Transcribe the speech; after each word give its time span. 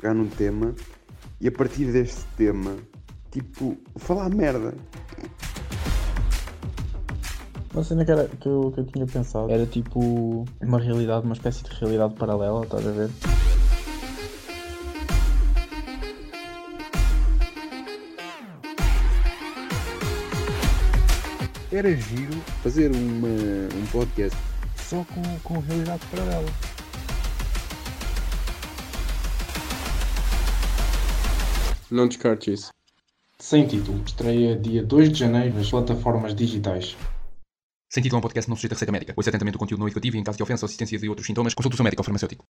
pegar 0.00 0.14
num 0.14 0.28
tema 0.28 0.74
e 1.40 1.48
a 1.48 1.52
partir 1.52 1.92
deste 1.92 2.24
tema, 2.36 2.76
tipo, 3.30 3.76
falar 3.96 4.28
merda. 4.30 4.74
Uma 7.74 7.84
cena 7.84 8.04
que, 8.04 8.10
era, 8.10 8.28
que, 8.28 8.48
eu, 8.48 8.72
que 8.72 8.80
eu 8.80 8.86
tinha 8.86 9.06
pensado 9.06 9.52
era 9.52 9.66
tipo 9.66 10.44
uma 10.60 10.80
realidade, 10.80 11.24
uma 11.24 11.34
espécie 11.34 11.62
de 11.64 11.70
realidade 11.70 12.14
paralela, 12.14 12.64
estás 12.64 12.86
a 12.86 12.90
ver? 12.90 13.10
Era 21.70 21.94
giro 21.94 22.32
fazer 22.62 22.90
uma, 22.90 23.28
um 23.28 23.86
podcast 23.92 24.36
Só 24.76 25.04
com, 25.04 25.22
com 25.44 25.60
realidade 25.60 26.00
paralela. 26.06 26.77
Não 31.90 32.06
descarte 32.06 32.52
isso. 32.52 32.70
Sem 33.38 33.66
título, 33.66 34.02
estreia 34.04 34.56
dia 34.56 34.82
2 34.82 35.12
de 35.12 35.18
janeiro 35.20 35.54
nas 35.54 35.70
plataformas 35.70 36.34
digitais. 36.34 36.96
Sem 37.88 38.02
título 38.02 38.18
é 38.18 38.20
um 38.20 38.22
podcast 38.22 38.48
não 38.50 38.56
sujeito 38.56 38.72
a 38.72 38.74
receita 38.74 38.92
médica. 38.92 39.14
O 39.16 39.20
atentamente 39.20 39.52
do 39.52 39.58
conteúdo 39.58 39.80
não 39.80 39.86
educativo 39.88 40.16
e 40.16 40.20
em 40.20 40.24
caso 40.24 40.36
de 40.36 40.42
ofensa 40.42 40.64
ou 40.64 40.66
assistência 40.66 40.98
de 40.98 41.08
outros 41.08 41.26
sintomas, 41.26 41.54
consulte 41.54 41.74
o 41.74 41.76
seu 41.76 41.84
médico 41.84 42.00
ou 42.00 42.04
farmacêutico. 42.04 42.44